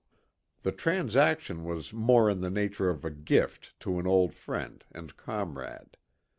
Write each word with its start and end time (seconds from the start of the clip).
The 0.63 0.71
transaction 0.71 1.63
was 1.63 1.93
more 1.93 2.27
in 2.27 2.41
the 2.41 2.49
nature 2.49 2.89
of 2.89 3.05
a 3.05 3.11
gift 3.11 3.79
to 3.81 3.99
an 3.99 4.07
old 4.07 4.33
friend 4.33 4.83
and 4.91 5.15
comrade. 5.15 5.95